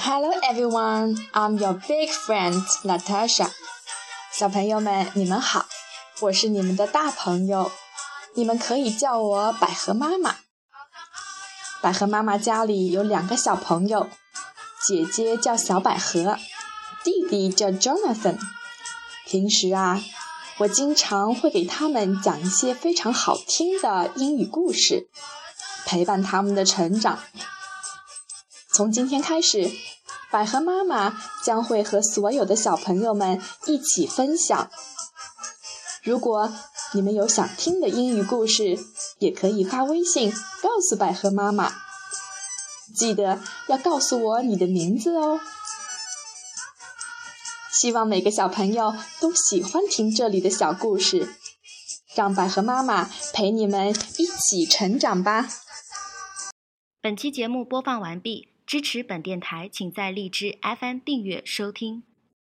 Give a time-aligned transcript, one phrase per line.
[0.00, 3.48] Hello everyone, I'm your big friend Natasha.
[4.32, 5.66] 小朋友们，你们好，
[6.20, 7.70] 我是你们的大朋友，
[8.34, 10.36] 你们可以叫我百合妈妈。
[11.80, 14.08] 百合妈妈家里有两个小朋友，
[14.86, 16.36] 姐姐叫小百合，
[17.02, 18.38] 弟弟叫 Jonathan。
[19.26, 20.02] 平时啊，
[20.58, 25.08] 我经常会给他们讲一些非常好听的英语故事，
[25.84, 27.18] 陪伴他们的成长。
[28.76, 29.70] 从今天开始，
[30.30, 34.70] 百合妈妈将会和所有的小朋友们一起分享。
[36.02, 36.52] 如果
[36.92, 38.78] 你们有想听的英语故事，
[39.18, 41.72] 也可以发微信告诉百合妈妈。
[42.94, 45.40] 记得要告诉我你的名字哦。
[47.72, 51.34] 希望每个小朋友都喜欢听这里的小故事，
[52.14, 55.48] 让百合妈妈陪你们一起成长吧。
[57.00, 58.55] 本期节目播放完毕。
[58.66, 62.02] 支持本电台，请在荔枝 FM 订阅收听。